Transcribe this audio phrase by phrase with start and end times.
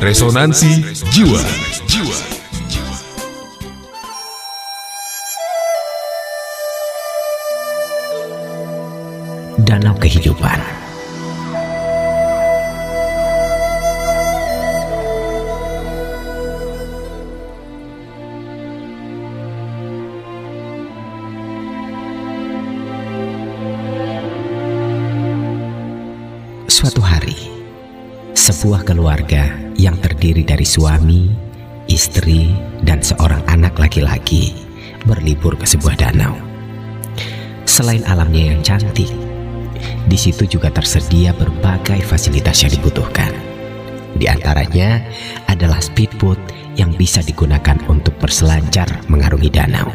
[0.00, 0.80] Resonansi
[1.12, 1.44] Jiwa.
[9.60, 10.56] Danau Kehidupan
[26.72, 27.36] Suatu hari,
[28.32, 31.32] sebuah keluarga yang terdiri dari suami,
[31.88, 32.52] istri,
[32.84, 34.52] dan seorang anak laki-laki
[35.08, 36.36] berlibur ke sebuah danau.
[37.64, 39.08] Selain alamnya yang cantik,
[40.04, 43.32] di situ juga tersedia berbagai fasilitas yang dibutuhkan.
[44.20, 45.00] Di antaranya
[45.48, 46.36] adalah speedboat
[46.76, 49.88] yang bisa digunakan untuk berselancar mengarungi danau.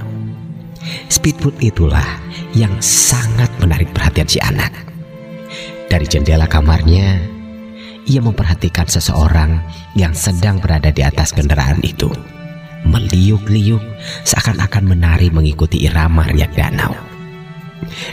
[1.13, 2.05] Speedboat itulah
[2.57, 4.71] yang sangat menarik perhatian si anak.
[5.91, 7.34] Dari jendela kamarnya,
[8.05, 9.65] ia memperhatikan seseorang
[9.98, 12.09] yang sedang berada di atas kendaraan itu.
[12.85, 13.81] Meliuk-liuk
[14.21, 16.93] seakan-akan menari mengikuti irama riak danau.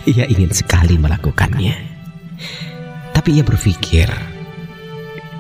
[0.08, 1.76] Ia ingin sekali melakukannya.
[3.12, 4.08] Tapi ia berpikir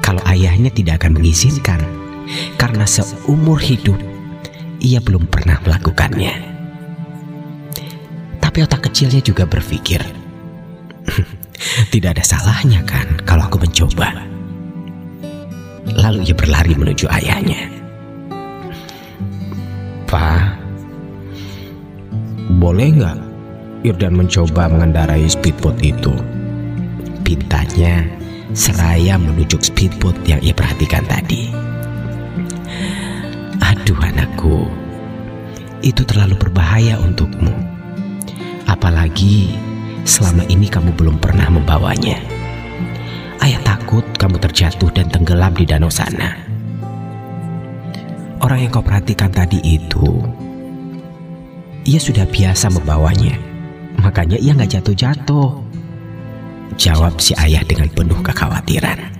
[0.04, 1.80] kalau ayahnya tidak akan mengizinkan
[2.60, 3.96] karena seumur hidup
[4.84, 6.52] ia belum pernah melakukannya.
[8.42, 10.04] Tapi otak kecilnya juga berpikir,
[11.94, 14.31] tidak ada salahnya kan kalau aku mencoba.
[15.88, 17.66] Lalu ia berlari menuju ayahnya.
[20.06, 20.60] Pak,
[22.60, 23.18] boleh nggak
[23.82, 26.14] Irdan mencoba mengendarai speedboat itu?
[27.26, 28.06] Pintanya
[28.54, 31.50] seraya menunjuk speedboat yang ia perhatikan tadi.
[33.58, 34.70] Aduh anakku,
[35.82, 37.50] itu terlalu berbahaya untukmu.
[38.70, 39.58] Apalagi
[40.06, 42.31] selama ini kamu belum pernah membawanya.
[43.42, 46.38] Ayah takut kamu terjatuh dan tenggelam di danau sana.
[48.38, 50.22] Orang yang kau perhatikan tadi itu,
[51.82, 53.34] ia sudah biasa membawanya.
[53.98, 55.58] Makanya ia nggak jatuh-jatuh.
[56.78, 59.10] Jawab si ayah dengan penuh kekhawatiran.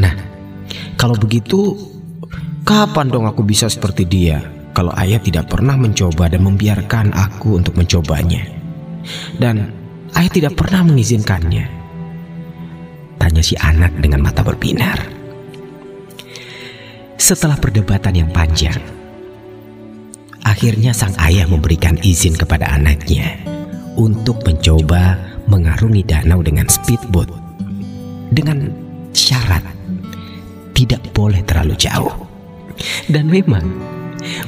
[0.00, 0.16] Nah,
[0.96, 1.76] kalau begitu,
[2.64, 4.40] kapan dong aku bisa seperti dia?
[4.72, 8.40] Kalau ayah tidak pernah mencoba dan membiarkan aku untuk mencobanya.
[9.36, 9.68] Dan
[10.16, 11.81] ayah tidak pernah mengizinkannya.
[13.42, 15.02] Si anak dengan mata berbinar.
[17.18, 18.78] Setelah perdebatan yang panjang,
[20.46, 23.34] akhirnya sang ayah memberikan izin kepada anaknya
[23.98, 25.18] untuk mencoba
[25.50, 27.28] mengarungi danau dengan speedboat
[28.30, 28.70] dengan
[29.10, 29.66] syarat
[30.72, 32.14] tidak boleh terlalu jauh.
[33.10, 33.68] Dan memang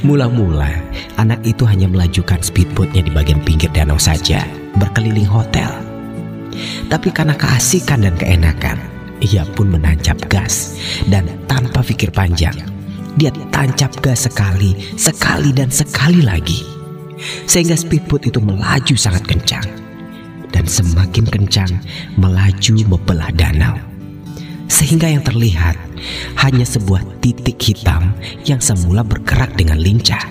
[0.07, 0.71] mula-mula
[1.21, 4.47] anak itu hanya melajukan speedboatnya di bagian pinggir danau saja,
[4.81, 5.84] berkeliling hotel.
[6.89, 8.79] Tapi karena keasikan dan keenakan,
[9.23, 10.77] ia pun menancap gas
[11.09, 12.55] dan tanpa pikir panjang,
[13.15, 16.67] dia tancap gas sekali, sekali dan sekali lagi.
[17.49, 19.67] Sehingga speedboat itu melaju sangat kencang.
[20.55, 21.73] Dan semakin kencang
[22.15, 23.75] melaju membelah danau.
[24.71, 25.75] Sehingga yang terlihat
[26.47, 28.15] hanya sebuah titik hitam
[28.47, 30.23] yang semula bergerak dengan lincah.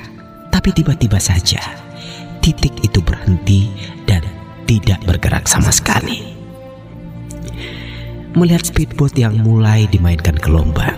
[0.47, 1.83] Tapi tiba-tiba saja
[2.43, 3.71] titik itu berhenti
[4.73, 6.33] tidak bergerak sama sekali.
[8.33, 10.97] Melihat speedboat yang mulai dimainkan gelombang,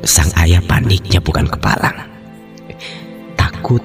[0.00, 2.08] sang ayah paniknya bukan kepalang.
[3.36, 3.84] Takut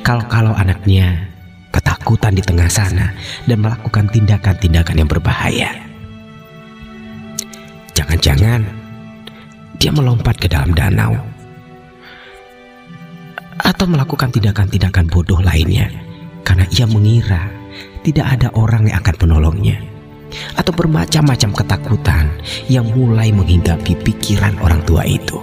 [0.00, 1.28] kalau-kalau anaknya
[1.68, 3.12] ketakutan di tengah sana
[3.44, 5.68] dan melakukan tindakan-tindakan yang berbahaya.
[7.92, 8.64] Jangan-jangan
[9.76, 11.12] dia melompat ke dalam danau
[13.60, 15.92] atau melakukan tindakan-tindakan bodoh lainnya
[16.40, 17.55] karena ia mengira
[18.06, 19.82] tidak ada orang yang akan menolongnya
[20.54, 22.30] atau bermacam-macam ketakutan
[22.70, 25.42] yang mulai menghinggapi pikiran orang tua itu.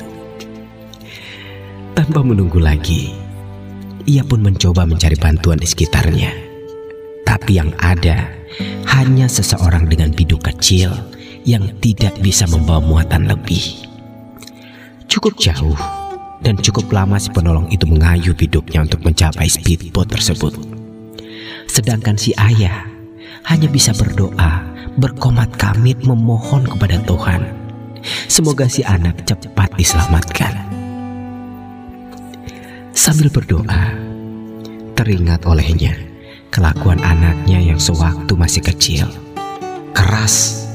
[1.94, 3.12] Tanpa menunggu lagi,
[4.07, 6.31] ia pun mencoba mencari bantuan di sekitarnya.
[7.23, 8.31] Tapi yang ada
[8.96, 10.91] hanya seseorang dengan biduk kecil
[11.43, 13.88] yang tidak bisa membawa muatan lebih.
[15.11, 15.78] Cukup jauh
[16.43, 20.72] dan cukup lama si penolong itu mengayuh biduknya untuk mencapai speedboat tersebut.
[21.73, 22.85] Sedangkan si ayah
[23.49, 24.61] hanya bisa berdoa,
[25.02, 27.49] berkomat kamit memohon kepada Tuhan.
[28.29, 30.53] Semoga si anak cepat diselamatkan.
[32.93, 33.90] Sambil berdoa,
[34.93, 35.97] teringat olehnya
[36.53, 39.09] kelakuan anaknya yang sewaktu masih kecil,
[39.97, 40.69] keras,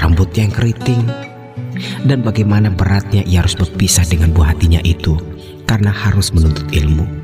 [0.00, 1.04] rambutnya yang keriting,
[2.08, 5.20] dan bagaimana beratnya ia harus berpisah dengan buah hatinya itu
[5.68, 7.23] karena harus menuntut ilmu.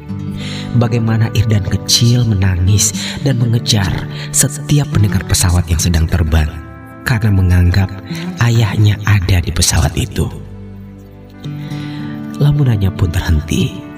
[0.79, 2.95] Bagaimana Irdan kecil menangis
[3.27, 3.91] dan mengejar
[4.31, 6.49] setiap pendengar pesawat yang sedang terbang
[7.03, 7.91] karena menganggap
[8.45, 10.31] ayahnya ada di pesawat itu.
[12.41, 13.91] Lamunannya pun terhenti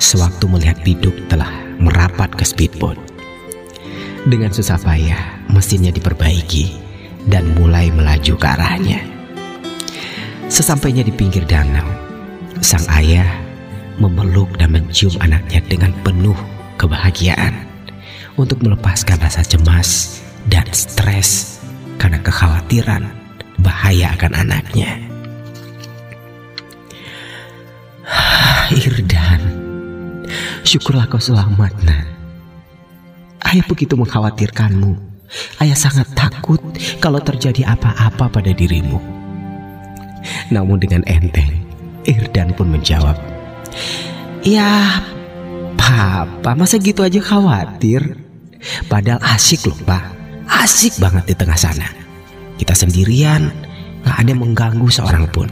[0.00, 2.98] sewaktu melihat biduk telah merapat ke speedboat.
[4.26, 6.74] Dengan susah payah, mesinnya diperbaiki
[7.30, 9.00] dan mulai melaju ke arahnya.
[10.50, 11.86] Sesampainya di pinggir danau,
[12.58, 13.45] sang ayah
[13.96, 16.36] memeluk dan mencium anaknya dengan penuh
[16.76, 17.66] kebahagiaan
[18.36, 20.20] untuk melepaskan rasa cemas
[20.52, 21.58] dan stres
[21.96, 23.08] karena kekhawatiran
[23.60, 25.00] bahaya akan anaknya.
[28.86, 29.42] Irdan,
[30.62, 32.06] syukurlah kau selamat, Nak.
[33.46, 34.98] Ayah begitu mengkhawatirkanmu.
[35.58, 36.60] Ayah sangat takut
[37.02, 38.98] kalau terjadi apa-apa pada dirimu.
[40.50, 41.66] Namun dengan enteng,
[42.06, 43.18] Irdan pun menjawab,
[44.46, 45.02] Ya,
[45.86, 48.18] Papa masa gitu aja khawatir?
[48.90, 50.02] Padahal asik loh, Pak.
[50.50, 51.86] Asik banget di tengah sana.
[52.58, 53.46] Kita sendirian,
[54.02, 55.46] gak ada yang mengganggu seorang pun.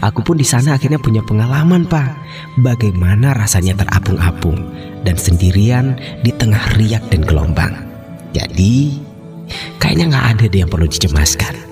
[0.00, 2.08] Aku pun di sana akhirnya punya pengalaman, Pak.
[2.64, 4.64] Bagaimana rasanya terapung-apung
[5.04, 7.76] dan sendirian di tengah riak dan gelombang.
[8.32, 8.96] Jadi,
[9.76, 11.67] kayaknya nggak ada yang perlu dicemaskan.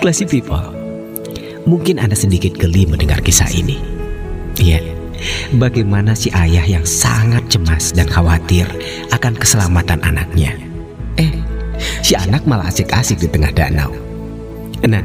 [0.00, 0.62] Classy people,
[1.64, 3.78] mungkin Anda sedikit geli mendengar kisah ini.
[4.60, 4.82] Iya,
[5.56, 8.68] bagaimana si ayah yang sangat cemas dan khawatir
[9.14, 10.54] akan keselamatan anaknya.
[11.16, 11.32] Eh,
[12.04, 13.92] si anak malah asik-asik di tengah danau.
[14.82, 15.02] Nah,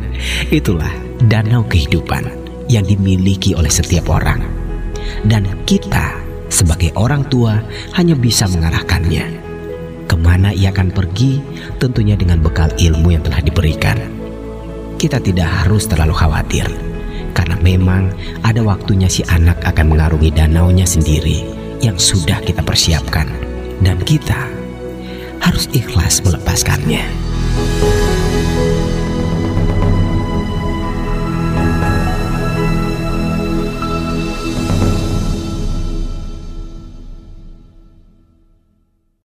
[0.49, 0.89] itulah
[1.29, 2.25] danau kehidupan
[2.67, 4.41] yang dimiliki oleh setiap orang.
[5.23, 6.17] Dan kita
[6.49, 7.61] sebagai orang tua
[7.95, 9.45] hanya bisa mengarahkannya.
[10.07, 11.43] Ke mana ia akan pergi
[11.77, 14.16] tentunya dengan bekal ilmu yang telah diberikan.
[14.97, 16.65] Kita tidak harus terlalu khawatir
[17.37, 18.09] karena memang
[18.41, 21.45] ada waktunya si anak akan mengarungi danaunya sendiri
[21.85, 23.29] yang sudah kita persiapkan
[23.85, 24.49] dan kita
[25.37, 27.05] harus ikhlas melepaskannya.